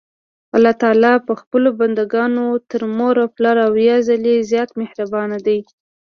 الله 0.55 0.73
تعالی 0.81 1.13
په 1.27 1.33
خپلو 1.41 1.69
بندګانو 1.79 2.45
تر 2.69 2.81
مور 2.97 3.15
او 3.23 3.27
پلار 3.35 3.57
اويا 3.67 3.95
ځلي 4.07 4.35
زيات 4.51 4.69
مهربان 4.79 5.29
دي. 5.45 5.59